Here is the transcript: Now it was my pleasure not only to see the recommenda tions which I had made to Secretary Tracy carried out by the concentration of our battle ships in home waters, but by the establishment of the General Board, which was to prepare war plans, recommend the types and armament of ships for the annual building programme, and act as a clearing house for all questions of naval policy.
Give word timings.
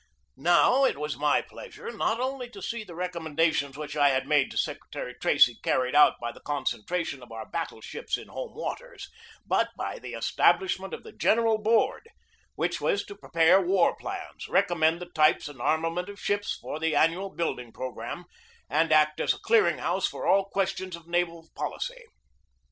Now 0.35 0.83
it 0.83 0.97
was 0.97 1.15
my 1.15 1.43
pleasure 1.43 1.91
not 1.91 2.19
only 2.19 2.49
to 2.49 2.61
see 2.63 2.83
the 2.83 2.93
recommenda 2.95 3.53
tions 3.53 3.77
which 3.77 3.95
I 3.95 4.09
had 4.09 4.27
made 4.27 4.49
to 4.49 4.57
Secretary 4.57 5.13
Tracy 5.13 5.59
carried 5.61 5.93
out 5.93 6.15
by 6.19 6.31
the 6.31 6.39
concentration 6.39 7.21
of 7.21 7.31
our 7.31 7.45
battle 7.47 7.81
ships 7.81 8.17
in 8.17 8.27
home 8.29 8.55
waters, 8.55 9.11
but 9.45 9.69
by 9.77 9.99
the 9.99 10.13
establishment 10.15 10.95
of 10.95 11.03
the 11.03 11.11
General 11.11 11.59
Board, 11.59 12.09
which 12.55 12.81
was 12.81 13.05
to 13.05 13.15
prepare 13.15 13.61
war 13.61 13.95
plans, 13.95 14.47
recommend 14.49 14.99
the 14.99 15.11
types 15.13 15.47
and 15.47 15.61
armament 15.61 16.09
of 16.09 16.19
ships 16.19 16.57
for 16.59 16.79
the 16.79 16.95
annual 16.95 17.29
building 17.29 17.71
programme, 17.71 18.25
and 18.71 18.91
act 18.91 19.19
as 19.21 19.35
a 19.35 19.39
clearing 19.39 19.77
house 19.77 20.07
for 20.07 20.25
all 20.25 20.49
questions 20.49 20.95
of 20.95 21.05
naval 21.07 21.47
policy. 21.53 22.05